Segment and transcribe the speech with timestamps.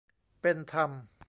[0.41, 0.91] เป็นธรรม